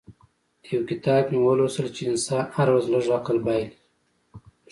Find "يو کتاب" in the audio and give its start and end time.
0.71-1.21